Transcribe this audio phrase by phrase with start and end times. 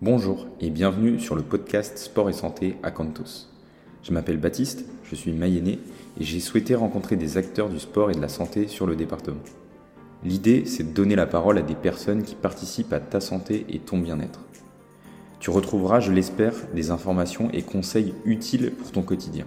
[0.00, 3.48] Bonjour et bienvenue sur le podcast Sport et Santé à Cantos.
[4.04, 5.80] Je m'appelle Baptiste, je suis mayennais
[6.20, 9.40] et j'ai souhaité rencontrer des acteurs du sport et de la santé sur le département.
[10.22, 13.80] L'idée, c'est de donner la parole à des personnes qui participent à ta santé et
[13.80, 14.44] ton bien-être.
[15.40, 19.46] Tu retrouveras, je l'espère, des informations et conseils utiles pour ton quotidien.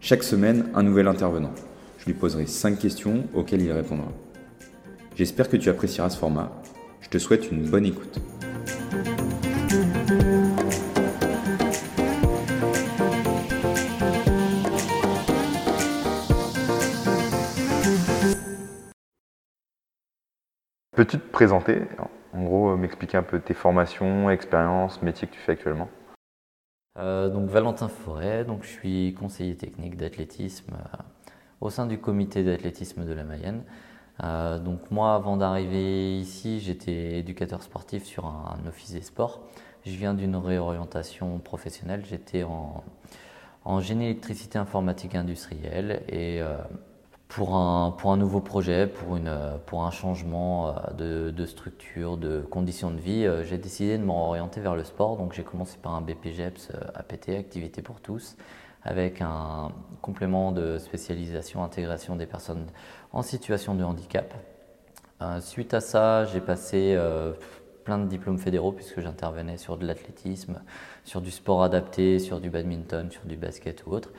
[0.00, 1.54] Chaque semaine, un nouvel intervenant.
[1.96, 4.12] Je lui poserai 5 questions auxquelles il répondra.
[5.16, 6.52] J'espère que tu apprécieras ce format.
[7.00, 8.20] Je te souhaite une bonne écoute.
[20.98, 21.82] Peux-tu te présenter
[22.32, 25.88] En gros, m'expliquer un peu tes formations, expériences, métiers que tu fais actuellement
[26.98, 30.96] euh, donc Valentin Forêt, donc je suis conseiller technique d'athlétisme euh,
[31.60, 33.62] au sein du comité d'athlétisme de la Mayenne.
[34.24, 39.46] Euh, donc moi, avant d'arriver ici, j'étais éducateur sportif sur un, office des sports.
[39.86, 42.04] Je viens d'une réorientation professionnelle.
[42.06, 42.82] J'étais en,
[43.64, 46.42] en, génie électricité informatique industrielle et
[47.28, 53.44] pour un, nouveau projet, pour, un changement euh, de, structure, de conditions de vie, euh,
[53.44, 55.18] j'ai décidé de m'orienter vers le sport.
[55.18, 58.36] Donc j'ai commencé par un BPGEPS APT, Activité pour tous,
[58.82, 62.66] avec un complément de spécialisation, intégration des personnes
[63.12, 64.34] en situation de handicap.
[65.20, 66.96] Euh, suite à ça, j'ai passé
[67.84, 70.60] plein de diplômes fédéraux puisque j'intervenais sur de l'athlétisme,
[71.04, 74.10] sur du sport adapté, sur du badminton, sur du basket ou autre.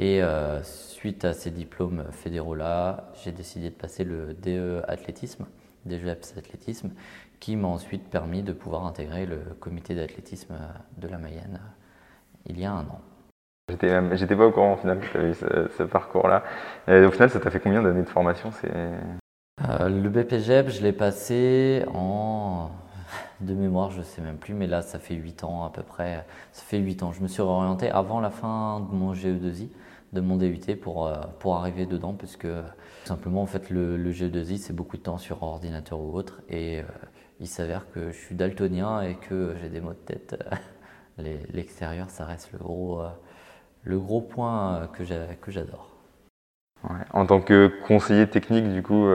[0.00, 5.44] Et euh, suite à ces diplômes fédéraux-là, j'ai décidé de passer le DE athlétisme,
[5.86, 6.90] DGEPS athlétisme,
[7.40, 10.54] qui m'a ensuite permis de pouvoir intégrer le comité d'athlétisme
[10.98, 11.60] de la Mayenne
[12.46, 13.00] il y a un an.
[13.68, 16.44] J'étais pas au courant au final que tu avais ce, ce parcours-là.
[16.86, 18.98] Au final, ça t'a fait combien d'années de formation euh,
[19.88, 22.70] Le BPGEP, je l'ai passé en
[23.40, 26.24] de mémoire, je sais même plus, mais là, ça fait 8 ans à peu près.
[26.52, 27.12] Ça fait 8 ans.
[27.12, 29.68] Je me suis réorienté avant la fin de mon GE2I
[30.12, 32.62] de mon DUT pour, euh, pour arriver dedans parce que
[33.04, 36.80] simplement en fait le, le GE2I c'est beaucoup de temps sur ordinateur ou autre et
[36.80, 36.84] euh,
[37.40, 40.42] il s'avère que je suis daltonien et que j'ai des maux de tête.
[41.52, 43.08] L'extérieur ça reste le gros, euh,
[43.84, 45.90] le gros point que j'adore.
[47.12, 49.08] En tant que conseiller technique du coup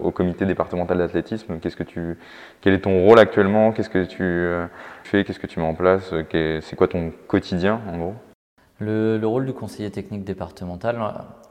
[0.00, 1.84] au comité départemental d'athlétisme, qu'est-ce que
[2.62, 3.72] quel est ton rôle actuellement?
[3.72, 4.70] Qu'est-ce que tu
[5.04, 5.22] fais?
[5.22, 6.14] Qu'est-ce que tu mets en place?
[6.32, 8.14] C'est quoi ton quotidien en gros?
[8.80, 11.00] Le, rôle du conseiller technique départemental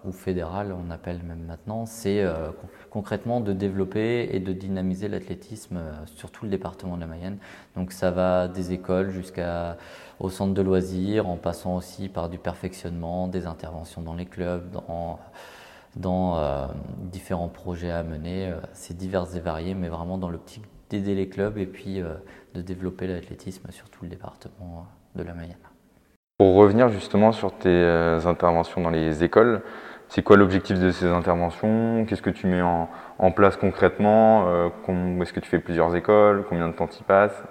[0.05, 2.51] ou fédéral, on appelle même maintenant, c'est euh,
[2.89, 7.38] concrètement de développer et de dynamiser l'athlétisme euh, sur tout le département de la Mayenne.
[7.75, 13.27] Donc ça va des écoles jusqu'au centre de loisirs, en passant aussi par du perfectionnement,
[13.27, 15.19] des interventions dans les clubs, dans,
[15.97, 16.67] dans euh,
[17.11, 18.53] différents projets à mener.
[18.71, 21.99] c'est divers et varié, mais vraiment dans l'optique d'aider les clubs et puis
[22.55, 25.57] de développer l'athlétisme sur tout le département de la Mayenne.
[26.38, 29.64] Pour revenir justement sur tes euh, interventions dans les écoles,
[30.08, 32.06] c'est quoi l'objectif de ces interventions?
[32.06, 34.48] Qu'est-ce que tu mets en, place concrètement?
[34.48, 34.70] Euh,
[35.20, 36.46] Est-ce que tu fais plusieurs écoles?
[36.48, 37.44] Combien de temps tu passes?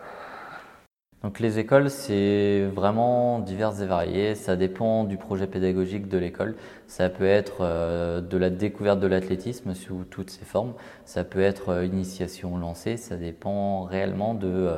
[1.25, 4.37] Donc les écoles, c'est vraiment divers et varié.
[4.37, 6.55] Ça dépend du projet pédagogique de l'école.
[6.87, 10.75] Ça peut être euh, de la découverte de l'athlétisme sous toutes ses formes.
[11.05, 12.97] Ça peut être initiation lancée.
[12.97, 14.77] Ça dépend réellement de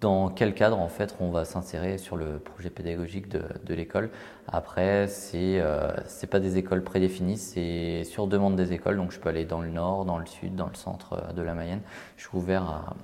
[0.00, 4.10] dans quel cadre en fait on va s'insérer sur le projet pédagogique de, l'école.
[4.48, 8.96] Après, c'est euh, c'est pas des écoles prédéfinies, c'est sur demande des écoles.
[8.96, 11.42] Donc je peux aller dans le nord, dans le sud, dans le centre euh, de
[11.42, 11.82] la Mayenne.
[12.16, 12.94] Je suis ouvert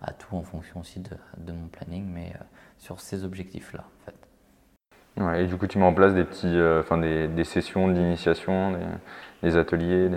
[0.00, 2.44] à, tout en fonction aussi de, mon planning, mais euh,
[2.78, 4.14] sur ces objectifs-là en fait.
[5.16, 9.48] Et du coup, tu mets en place des petits, euh, des, des, sessions d'initiation, des,
[9.48, 10.10] des, ateliers.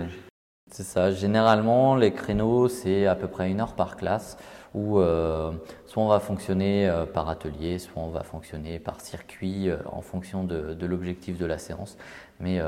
[0.70, 1.10] C'est ça.
[1.10, 4.36] Généralement, les créneaux, c'est à peu près une heure par classe
[4.74, 5.52] où euh,
[5.86, 10.02] soit on va fonctionner euh, par atelier, soit on va fonctionner par circuit euh, en
[10.02, 11.96] fonction de, l'objectif de la séance.
[12.40, 12.60] Mais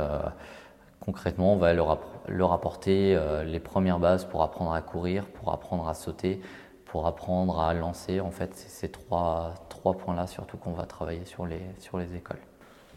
[1.00, 5.94] concrètement, on va leur, apporter les premières bases pour apprendre à courir, pour apprendre à
[5.94, 6.40] sauter,
[6.86, 8.20] pour apprendre à lancer.
[8.20, 12.16] En fait, c'est ces trois, trois points-là surtout qu'on va travailler sur les, sur les
[12.16, 12.40] écoles.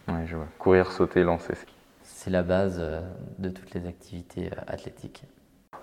[0.08, 0.48] Oui, je vois.
[0.58, 1.54] Courir, sauter, lancer.
[2.24, 2.82] C'est la base
[3.38, 5.26] de toutes les activités athlétiques.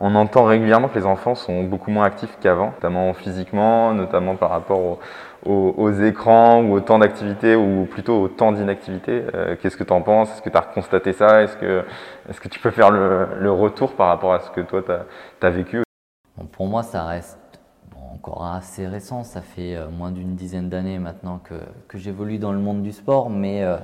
[0.00, 4.48] On entend régulièrement que les enfants sont beaucoup moins actifs qu'avant, notamment physiquement, notamment par
[4.48, 5.00] rapport
[5.44, 9.22] aux, écrans ou au temps d'activité ou plutôt au temps d'inactivité.
[9.34, 10.32] Euh, qu'est-ce que tu en penses?
[10.32, 11.42] Est-ce que tu as constaté ça?
[11.42, 11.84] Est-ce que,
[12.26, 15.50] est que tu peux faire le, retour par rapport à ce que toi tu as,
[15.50, 15.82] vécu?
[16.52, 17.38] Pour moi, ça reste
[18.14, 19.24] encore assez récent.
[19.24, 22.92] Ça fait euh, moins d'une dizaine d'années maintenant que, que j'évolue dans le monde du
[22.92, 23.76] sport, mais euh,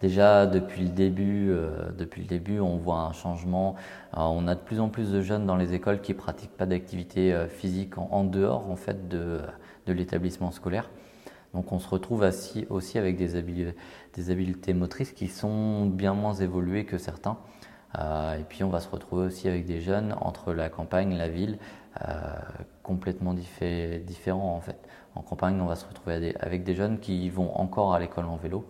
[0.00, 3.74] Déjà depuis le début, euh, depuis le début, on voit un changement.
[4.16, 6.64] Euh, on a de plus en plus de jeunes dans les écoles qui pratiquent pas
[6.64, 9.40] d'activité euh, physique en, dehors en fait de,
[9.86, 10.88] de l'établissement scolaire.
[11.52, 12.26] Donc on se retrouve
[12.70, 13.36] aussi avec des,
[14.30, 17.38] habiletés, motrices qui sont bien moins évoluées que certains.
[17.98, 21.58] Et puis on va se retrouver aussi avec des jeunes entre la campagne, la ville,
[22.84, 24.78] complètement différents en fait.
[25.16, 28.36] En campagne, on va se retrouver avec des jeunes qui vont encore à l'école en
[28.36, 28.64] vélo,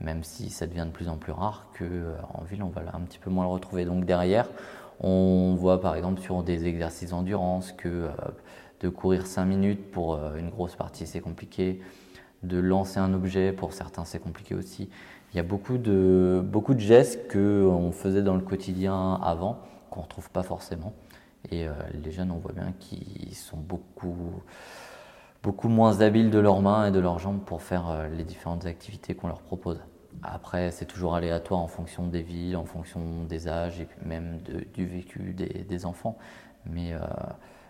[0.00, 3.00] même si ça devient de plus en plus rare qu'en euh, ville, on va un
[3.00, 3.84] petit peu moins le retrouver.
[3.84, 4.48] Donc derrière,
[5.00, 8.10] on voit par exemple sur des exercices d'endurance que euh,
[8.80, 11.80] de courir 5 minutes pour euh, une grosse partie c'est compliqué,
[12.42, 14.90] de lancer un objet pour certains c'est compliqué aussi.
[15.32, 19.58] Il y a beaucoup de, beaucoup de gestes qu'on faisait dans le quotidien avant
[19.90, 20.92] qu'on ne retrouve pas forcément.
[21.50, 24.32] Et les jeunes, on voit bien qu'ils sont beaucoup
[25.44, 28.64] beaucoup moins habiles de leurs mains et de leurs jambes pour faire euh, les différentes
[28.64, 29.78] activités qu'on leur propose.
[30.22, 34.40] Après, c'est toujours aléatoire en fonction des villes, en fonction des âges et même
[34.72, 36.16] du vécu des, enfants.
[36.64, 36.98] Mais euh,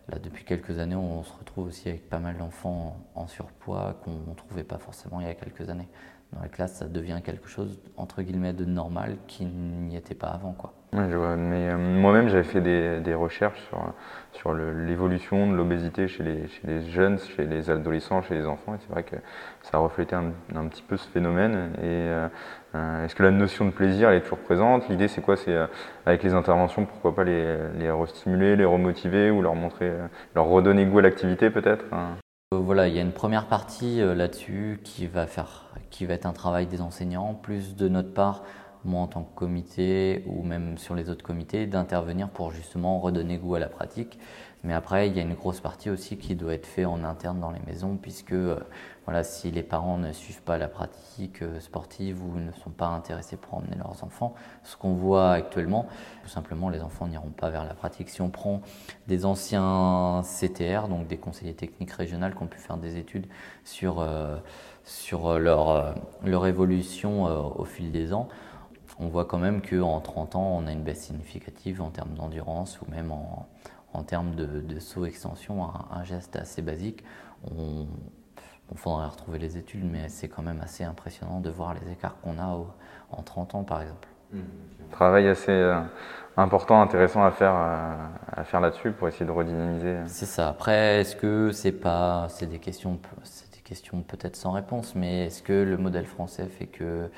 [0.08, 4.30] là, depuis quelques années, on se retrouve aussi avec pas mal d'enfants en surpoids qu'on
[4.30, 5.88] ne trouvait pas forcément il y a quelques années.
[6.32, 10.28] Dans la classe, ça devient quelque chose, entre guillemets, de normal qui n'y était pas
[10.28, 10.52] avant.
[10.52, 10.74] Quoi.
[10.94, 13.92] Mais euh, moi-même, j'avais fait des, recherches sur,
[14.32, 18.74] sur l'évolution de l'obésité chez les, jeunes, chez les adolescents, chez les enfants.
[18.74, 19.16] Et c'est vrai que
[19.62, 21.72] ça reflétait un, un, petit peu ce phénomène.
[21.78, 22.28] Et euh,
[22.76, 24.88] euh, est-ce que la notion de plaisir est toujours présente?
[24.88, 25.36] L'idée, c'est quoi?
[25.36, 25.56] C'est
[26.06, 29.92] avec les interventions, pourquoi pas les, les restimuler, les remotiver ou leur montrer,
[30.36, 31.86] leur redonner goût à l'activité peut-être?
[31.92, 32.10] Hein?
[32.52, 36.32] Voilà, il y a une première partie là-dessus qui va faire, qui va être un
[36.32, 38.44] travail des enseignants, plus de notre part
[38.84, 43.38] moi en tant que comité ou même sur les autres comités, d'intervenir pour justement redonner
[43.38, 44.18] goût à la pratique.
[44.64, 47.38] Mais après, il y a une grosse partie aussi qui doit être faite en interne
[47.38, 48.58] dans les maisons, puisque euh,
[49.04, 52.86] voilà, si les parents ne suivent pas la pratique euh, sportive ou ne sont pas
[52.86, 55.86] intéressés pour emmener leurs enfants, ce qu'on voit actuellement,
[56.22, 58.08] tout simplement, les enfants n'iront pas vers la pratique.
[58.08, 58.62] Si on prend
[59.06, 63.26] des anciens CTR, donc des conseillers techniques régionaux qui ont pu faire des études
[63.64, 64.38] sur, euh,
[64.84, 65.94] sur leur,
[66.24, 68.28] leur évolution au fil des ans,
[68.98, 72.80] on voit quand même qu'en 30 ans, on a une baisse significative en termes d'endurance
[72.80, 77.04] ou même en, termes de, saut extension, un, geste assez basique.
[77.50, 77.86] On,
[78.76, 82.38] faudrait retrouver les études, mais c'est quand même assez impressionnant de voir les écarts qu'on
[82.38, 82.58] a
[83.12, 84.08] en 30 ans, par exemple.
[84.32, 84.40] Mmh.
[84.90, 85.80] Travail assez euh,
[86.36, 87.94] important, intéressant à faire, euh,
[88.32, 89.96] à faire là-dessus pour essayer de redynamiser.
[90.06, 90.48] C'est ça.
[90.48, 92.98] Après, est-ce que c'est pas, c'est des questions,
[93.64, 97.08] question peut-être sans réponse, mais est-ce que le modèle français fait que euh,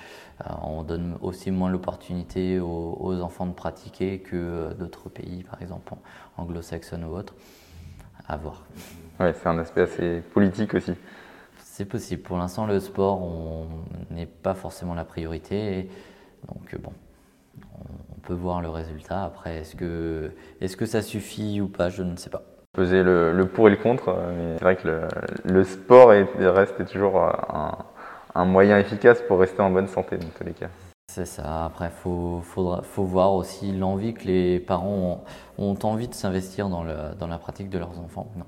[0.62, 5.94] on donne aussi moins l'opportunité aux, enfants de pratiquer que euh, d'autres pays, par exemple
[6.36, 7.34] anglo-saxonnes ou autres
[8.28, 8.64] À voir.
[9.18, 10.92] Ouais, c'est un aspect assez politique aussi.
[11.58, 12.22] C'est possible.
[12.22, 13.20] Pour l'instant, le sport
[14.10, 15.90] n'est pas forcément la priorité.
[16.48, 16.92] Donc bon,
[17.82, 19.24] on peut voir le résultat.
[19.24, 21.90] Après, est-ce que, est-ce que ça suffit ou pas?
[21.90, 22.42] Je ne sais pas
[22.76, 24.14] peser le, pour et le contre.
[24.36, 25.08] Mais c'est vrai que
[25.44, 27.20] le, sport est, reste toujours
[28.34, 30.68] un, moyen efficace pour rester en bonne santé dans tous les cas.
[31.10, 31.64] C'est ça.
[31.64, 35.24] Après, il faut, faut, voir aussi l'envie que les parents
[35.58, 36.84] ont, ont envie de s'investir dans,
[37.18, 38.30] dans, la pratique de leurs enfants.
[38.36, 38.44] Non.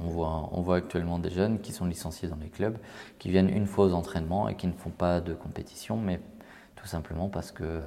[0.00, 2.76] On, voit, on voit actuellement des jeunes qui sont licenciés dans les clubs,
[3.18, 6.20] qui viennent une fois aux entraînements et qui ne font pas de compétition, mais
[6.74, 7.80] tout simplement parce que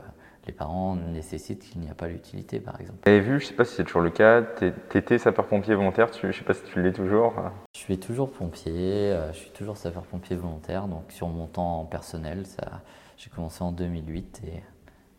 [0.46, 3.00] les parents nécessitent qu'il n'y a pas l'utilité, par exemple.
[3.06, 5.76] Vous avez vu, je ne sais pas si c'est toujours le cas, tu étais sapeur-pompier
[5.76, 7.34] volontaire, je ne sais pas si tu l'es toujours.
[7.74, 12.44] Je suis toujours pompier, euh, je suis toujours sapeur-pompier volontaire, donc sur mon temps personnel,
[13.18, 14.64] j'ai commencé en 2008 et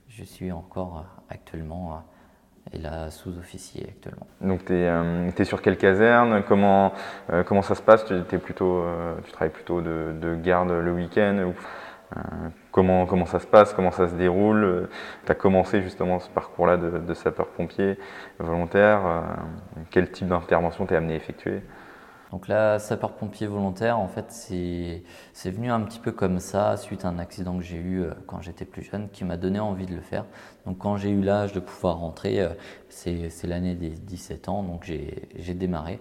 [0.09, 4.27] je suis encore euh, actuellement euh, et là sous-officier actuellement.
[4.41, 6.43] Donc tu es, sur quelle caserne?
[6.49, 6.93] Comment,
[7.47, 8.05] comment ça se passe?
[8.05, 8.85] Tu, es plutôt,
[9.25, 11.53] tu travailles plutôt de, de garde le week-end
[12.71, 14.89] comment, comment ça se passe, comment ça se déroule.
[15.25, 17.99] Tu as commencé justement ce parcours-là de, sapeur-pompier
[18.39, 19.07] volontaire.
[19.07, 19.21] Euh,
[19.91, 21.63] quel type d'intervention t'es amené à effectuer?
[22.33, 27.09] Donc là, sapeur-pompier volontaire, en fait, c'est venu un petit peu comme ça, suite à
[27.09, 29.95] un accident que j'ai eu euh, quand j'étais plus jeune, qui m'a donné envie de
[29.95, 30.25] le faire.
[30.67, 32.47] Donc quand j'ai eu l'âge de pouvoir rentrer,
[32.89, 36.01] c'est l'année des 17 ans, donc j'ai démarré.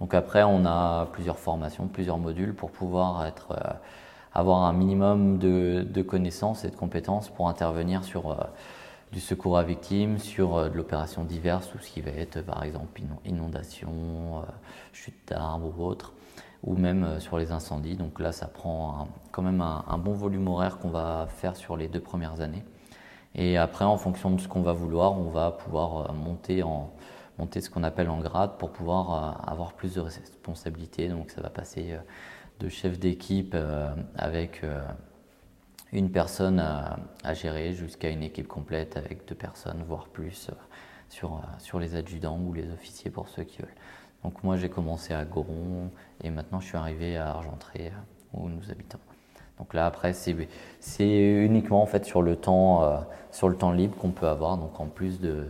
[0.00, 3.56] Donc après, on a plusieurs formations, plusieurs modules pour pouvoir être
[4.32, 8.36] avoir un minimum de, connaissances et de compétences pour intervenir sur euh,
[9.12, 12.62] du secours à victimes, sur euh, de l'opération diverse, tout ce qui va être par
[12.62, 13.90] exemple inondation,
[14.38, 14.42] euh,
[14.92, 16.12] chute d'arbres ou autre,
[16.62, 17.96] ou même sur les incendies.
[17.96, 21.88] Donc là, ça prend quand même un, bon volume horaire qu'on va faire sur les
[21.88, 22.62] deux premières années.
[23.34, 26.90] Et après, en fonction de ce qu'on va vouloir, on va pouvoir monter en
[27.38, 31.08] monter ce qu'on appelle en grade pour pouvoir avoir plus de responsabilités.
[31.08, 31.96] Donc ça va passer
[32.60, 34.82] de chef d'équipe euh, avec euh,
[35.92, 36.98] une personne à,
[37.34, 40.54] gérer jusqu'à une équipe complète avec deux personnes, voire plus, euh,
[41.08, 43.74] sur, sur les adjudants ou les officiers pour ceux qui veulent.
[44.22, 45.90] Donc moi j'ai commencé à Goron
[46.22, 47.90] et maintenant je suis arrivé à Argentré
[48.34, 48.98] où nous habitons.
[49.60, 50.34] Donc là après c'est
[51.08, 54.56] uniquement en fait sur le temps, sur le temps libre qu'on peut avoir.
[54.56, 55.46] Donc en plus de,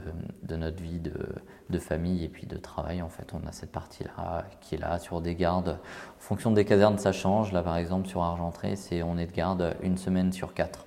[0.51, 4.45] notre vie de, famille et puis de travail en fait on a cette partie là
[4.61, 5.79] qui est là sur des gardes.
[6.19, 7.53] En fonction des casernes ça change.
[7.53, 10.87] Là par exemple sur Argentré c'est on est de garde une semaine sur quatre.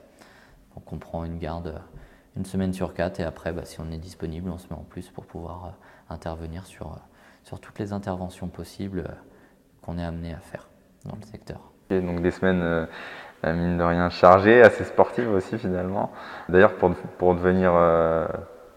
[0.75, 1.81] Donc on prend une garde
[2.35, 4.83] une semaine sur quatre et après, bah, si on est disponible, on se met en
[4.83, 6.97] plus pour pouvoir euh, intervenir sur, euh,
[7.43, 9.13] sur toutes les interventions possibles euh,
[9.81, 10.67] qu'on est amené à faire
[11.05, 11.72] dans le secteur.
[12.01, 12.87] Donc des semaines,
[13.43, 16.11] mine de rien, chargées, assez sportives aussi finalement.
[16.49, 17.73] D'ailleurs, pour, pour devenir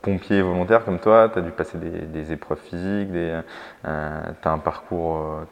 [0.07, 3.43] pompier volontaire comme toi, tu as dû passer des, épreuves physiques, euh,
[3.83, 5.45] tu as, un parcours,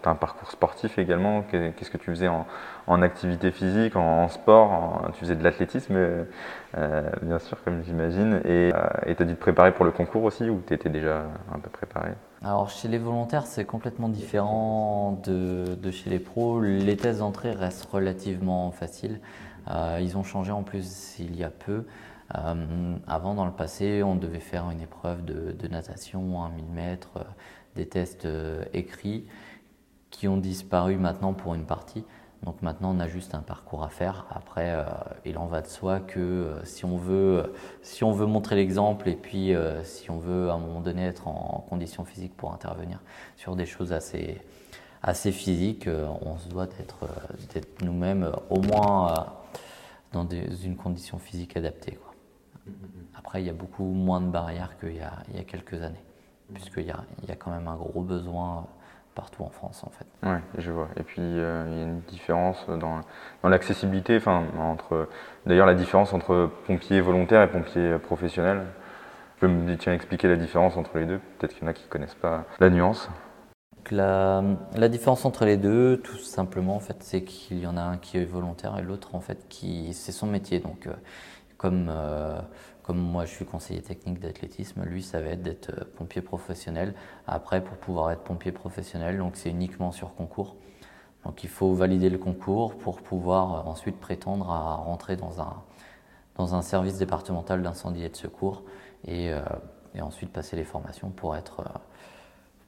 [0.49, 1.43] sportif également.
[1.43, 7.41] Qu'est-ce que tu faisais en, activité physique, en, sport Tu faisais de l'athlétisme, euh, bien
[7.41, 8.41] sûr, comme j'imagine.
[8.45, 8.73] Et
[9.17, 11.71] tu as dû te préparer pour le concours aussi, ou tu étais déjà un peu
[11.71, 12.11] préparé?
[12.45, 16.61] Alors chez les volontaires, c'est complètement différent de, de, chez les pros.
[16.61, 19.21] Les tests d'entrée restent relativement faciles.
[19.71, 21.87] Euh, ils ont changé en plus il y a peu.
[22.37, 27.17] Euh, avant, dans le passé, on devait faire une épreuve de, natation à 1000 mètres,
[27.17, 27.23] euh,
[27.77, 28.29] des tests
[28.75, 29.27] écrits
[30.11, 32.05] qui ont disparu maintenant pour une partie.
[32.45, 34.27] Donc maintenant, on a juste un parcours à faire.
[34.31, 34.77] Après,
[35.25, 39.15] il en va de soi que si, on veut, si on veut montrer l'exemple et
[39.15, 43.01] puis si on veut à un moment donné être en, condition physique pour intervenir
[43.37, 44.43] sur des choses assez,
[45.03, 45.89] assez physiques,
[46.21, 46.99] on se doit d'être
[47.83, 49.33] nous-mêmes au moins
[50.13, 51.99] dans une condition physique adaptée.
[53.17, 56.05] Après, il y a beaucoup moins de barrières qu'il y, y, a quelques années,
[56.53, 58.67] puisqu'il y a, il y a quand même un gros besoin
[59.15, 60.07] partout en France en fait.
[60.23, 60.89] Oui, je vois.
[60.97, 63.01] Et puis euh, il y a une différence dans,
[63.43, 65.09] dans l'accessibilité, enfin entre
[65.47, 68.67] d'ailleurs la différence entre pompiers volontaires et pompiers professionnels.
[69.35, 71.75] Tu peux me tiens, expliquer la différence entre les deux Peut-être qu'il y en a
[71.75, 73.09] qui ne connaissent pas la nuance.
[73.91, 74.43] La,
[74.77, 77.99] la, différence entre les deux, tout simplement, en fait, c'est qu'il y en a un
[77.99, 80.59] qui est volontaire et l'autre, en fait, qui c'est son métier.
[80.59, 80.93] Donc, euh,
[81.57, 82.41] comme, euh,
[82.83, 86.95] comme moi je suis conseiller technique d'athlétisme, lui ça va être d'être euh, pompier professionnel.
[87.27, 90.57] Après pour pouvoir être pompier professionnel, donc c'est uniquement sur concours.
[91.25, 95.63] Donc il faut valider le concours pour pouvoir euh, ensuite prétendre à rentrer dans un,
[96.37, 98.63] dans un service départemental d'incendie et de secours
[99.07, 99.31] et,
[99.95, 101.63] et, ensuite passer les formations pour être,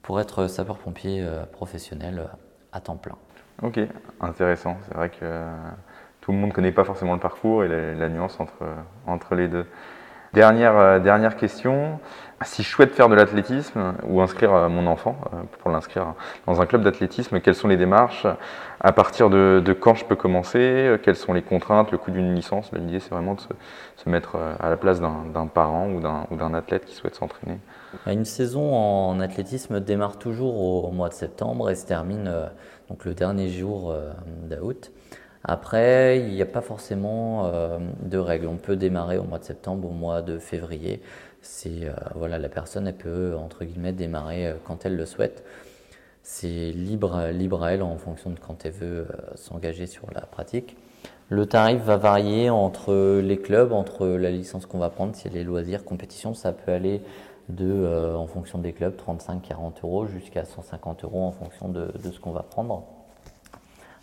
[0.03, 2.29] pour être sapeur-pompier professionnel
[2.73, 3.17] à temps plein.
[3.63, 3.81] Ok,
[4.21, 4.77] intéressant.
[4.87, 5.49] C'est vrai que
[6.27, 8.65] tout le monde ne connaît pas forcément le parcours et la, nuance entre,
[9.07, 9.65] entre les deux.
[10.35, 12.01] Dernière, euh, dernière question.
[12.45, 16.15] Si je souhaite faire de l'athlétisme ou inscrire euh, mon enfant euh, pour l'inscrire
[16.49, 18.27] dans un club d'athlétisme, quelles sont les démarches?
[18.81, 20.99] À partir de, quand je peux commencer?
[21.05, 22.73] Quelles sont les contraintes, le coût d'une licence?
[22.73, 26.97] L'idée, c'est vraiment de se, mettre à la place d'un parent ou d'un athlète qui
[26.97, 27.59] souhaite s'entraîner.
[28.05, 32.31] Bah, une saison en athlétisme démarre toujours au, mois de septembre et se termine
[32.91, 33.95] donc le dernier jour
[34.43, 34.91] d'août.
[35.49, 38.49] Après, il n'y a pas forcément euh, de règles.
[38.49, 41.01] On peut démarrer au mois de septembre, au mois de février.
[41.41, 45.45] C'est euh, voilà, la personne elle peut entre guillemets démarrer euh, quand elle le souhaite.
[46.25, 50.77] C'est libre, libre à elle en fonction de quand elle veut s'engager sur la pratique.
[51.29, 55.37] Le tarif va varier entre les clubs, entre la licence qu'on va prendre, si elle
[55.37, 57.01] est loisirs, compétition, ça peut aller
[57.49, 62.19] de, en fonction des clubs, 35-40 euros jusqu'à 150 euros en fonction de, de ce
[62.19, 62.96] qu'on va prendre.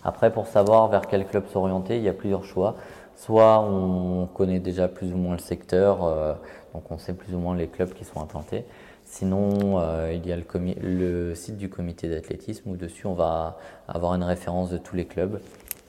[0.04, 2.76] Après, pour savoir vers quel club s'orienter, il y a plusieurs choix.
[3.16, 6.34] Soit on connaît déjà plus ou moins le secteur, euh,
[6.74, 8.66] donc on sait plus ou moins les clubs qui sont implantés.
[9.06, 10.38] Sinon, euh, il y a
[10.82, 13.58] le, site du comité d'athlétisme où dessus on va
[13.88, 15.40] avoir une référence de tous les clubs.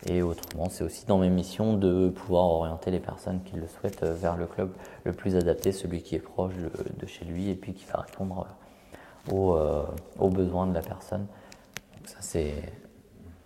[0.07, 4.03] Et autrement, c'est aussi dans mes missions de pouvoir orienter les personnes qui le souhaitent
[4.03, 4.71] euh, vers le club
[5.05, 8.47] le plus adapté, celui qui est proche de, chez lui et puis qui va répondre
[9.33, 9.57] aux,
[10.19, 11.27] aux besoins de la personne.
[11.97, 12.53] Donc ça, c'est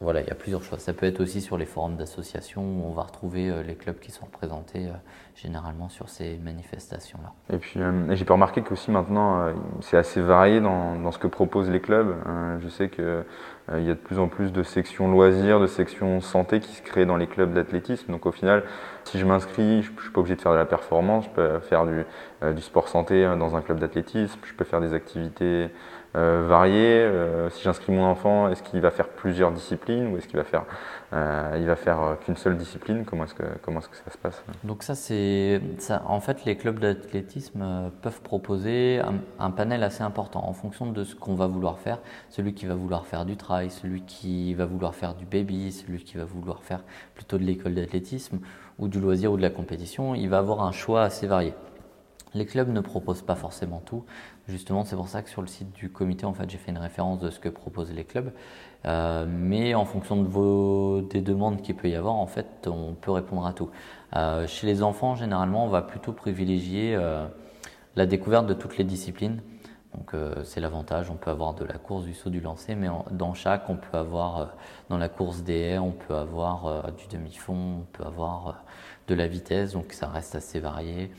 [0.00, 0.78] voilà, il y a plusieurs choix.
[0.78, 3.98] Ça peut être aussi sur les forums d'associations où on va retrouver euh, les clubs
[3.98, 4.92] qui sont représentés euh,
[5.34, 7.32] généralement sur ces manifestations-là.
[7.52, 11.70] Et puis euh, j'ai pu remarquer qu'aussi maintenant c'est assez varié dans, ce que proposent
[11.70, 12.14] les clubs.
[12.60, 13.24] je sais qu'il
[13.70, 17.06] y a de plus en plus de sections loisirs, de sections santé qui se créent
[17.06, 18.12] dans les clubs d'athlétisme.
[18.12, 18.64] Donc au final,
[19.04, 21.58] si je m'inscris, je ne suis pas obligé de faire de la performance, je peux
[21.60, 25.70] faire du sport santé dans un club d'athlétisme, je peux faire des activités
[26.16, 27.02] euh, varié.
[27.02, 30.44] Euh, si j'inscris mon enfant, est-ce qu'il va faire plusieurs disciplines ou est-ce qu'il va
[30.44, 30.64] faire,
[31.12, 33.04] euh, il va faire qu'une seule discipline?
[33.04, 34.42] Comment est-ce que comment est-ce que ça se passe?
[34.64, 36.02] Donc ça c'est ça.
[36.06, 39.00] En fait, les clubs d'athlétisme peuvent proposer
[39.38, 41.98] un, panel assez important en fonction de ce qu'on va vouloir faire.
[42.30, 46.02] Celui qui va vouloir faire du trail, celui qui va vouloir faire du baby, celui
[46.02, 46.80] qui va vouloir faire
[47.14, 48.38] plutôt de l'école d'athlétisme
[48.78, 51.52] ou du loisir ou de la compétition, il va avoir un choix assez varié.
[52.34, 54.04] Les clubs ne proposent pas forcément tout.
[54.48, 56.78] Justement, c'est pour ça que sur le site du comité, en fait, j'ai fait une
[56.78, 58.32] référence de ce que proposent les clubs.
[58.86, 62.94] Euh, mais en fonction de vos, des demandes qu'il peut y avoir, en fait, on
[62.94, 63.70] peut répondre à tout.
[64.14, 67.26] Euh, chez les enfants, généralement, on va plutôt privilégier euh,
[67.96, 69.40] la découverte de toutes les disciplines.
[69.94, 70.12] Donc
[70.44, 73.68] c'est l'avantage, on peut avoir de la course, du saut, du lancer, mais dans chaque,
[73.70, 74.50] on peut avoir,
[74.90, 78.62] dans la course des haies, on peut avoir du demi-fond, on peut avoir
[79.08, 81.10] de la vitesse, donc ça reste assez varié.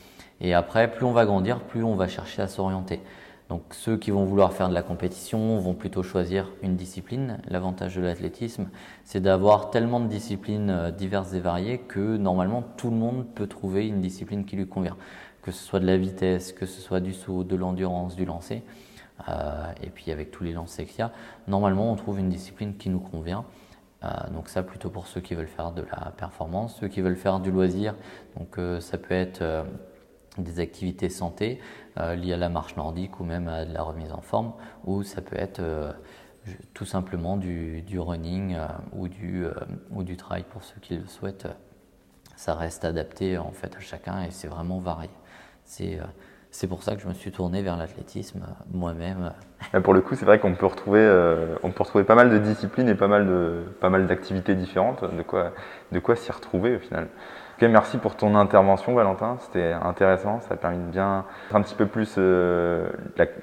[0.42, 3.02] Et après, plus on va grandir, plus on va chercher à s'orienter.
[3.50, 7.40] Donc ceux qui vont vouloir faire de la compétition vont plutôt choisir une discipline.
[7.48, 8.70] L'avantage de l'athlétisme,
[9.04, 13.48] c'est d'avoir tellement de disciplines euh, diverses et variées que normalement tout le monde peut
[13.48, 14.98] trouver une discipline qui lui convient.
[15.42, 18.62] Que ce soit de la vitesse, que ce soit du saut, de l'endurance, du lancer.
[19.28, 21.12] Euh, et puis avec tous les lancers qu'il y a,
[21.48, 23.46] normalement on trouve une discipline qui nous convient.
[24.04, 27.18] Euh, donc ça plutôt pour ceux qui veulent faire de la performance, ceux qui veulent
[27.18, 27.96] faire du loisir.
[28.38, 29.66] Donc ça peut être
[30.38, 31.60] des activités santé
[31.98, 34.54] euh, liées à la marche nordique ou même à de la remise en forme,
[34.86, 35.92] ou ça peut être euh,
[36.74, 39.46] tout simplement du, running euh, ou, du,
[39.92, 41.48] ou du trail pour ceux qui le souhaitent.
[42.36, 45.10] Ça reste adapté en fait à chacun et c'est vraiment varié.
[46.52, 49.34] C'est pour ça que je me suis tourné vers l'athlétisme moi-même.
[49.84, 51.06] Pour le coup, c'est vrai qu'on peut retrouver,
[51.64, 55.04] on peut retrouver pas mal de disciplines et pas mal de, pas mal d'activités différentes.
[55.16, 55.52] De quoi,
[55.92, 57.08] de quoi s'y retrouver au final
[57.68, 59.38] merci pour ton intervention, Valentin.
[59.40, 60.40] C'était intéressant.
[60.42, 62.90] Ça a permis de bien un petit peu plus euh,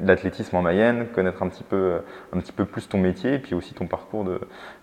[0.01, 2.01] l'athlétisme en Mayenne, connaître un petit peu,
[2.33, 4.41] un petit peu plus ton métier et puis aussi ton parcours de,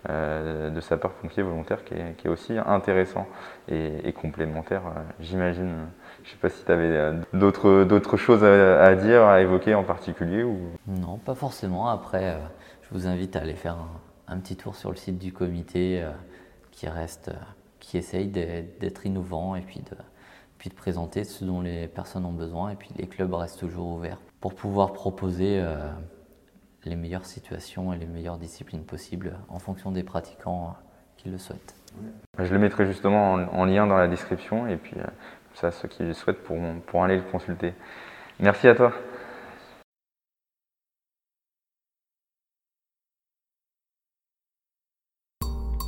[0.08, 3.26] euh, de sapeur-pompier volontaire qui est, qui est, aussi intéressant
[3.68, 5.86] et, complémentaire, euh, j'imagine.
[6.24, 10.42] Je ne sais pas si tu avais d'autres choses à, dire, à évoquer en particulier
[10.42, 10.58] ou...
[10.88, 11.88] Non, pas forcément.
[11.88, 12.38] Après,
[12.82, 16.02] je vous invite à aller faire un, un, petit tour sur le site du comité
[16.70, 17.30] qui reste
[17.84, 19.96] qui essaye d'être innovant et puis de,
[20.58, 22.70] puis de présenter ce dont les personnes ont besoin.
[22.70, 25.76] Et puis les clubs restent toujours ouverts pour pouvoir proposer euh,
[26.84, 30.82] les meilleures situations et les meilleures disciplines possibles en fonction des pratiquants euh,
[31.16, 31.74] qui le souhaitent.
[32.38, 35.06] Je le mettrai justement en, lien dans la description et puis euh,
[35.54, 37.72] ça, ceux qui le souhaitent pourront, aller le consulter.
[38.40, 38.92] Merci à toi.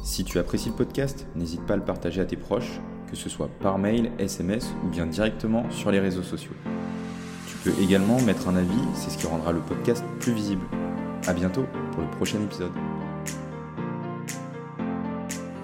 [0.05, 3.29] Si tu apprécies le podcast, n'hésite pas à le partager à tes proches, que ce
[3.29, 6.55] soit par mail, SMS ou bien directement sur les réseaux sociaux.
[7.49, 10.65] Tu peux également mettre un avis, c'est ce qui rendra le podcast plus visible.
[11.27, 12.73] A bientôt pour le prochain épisode.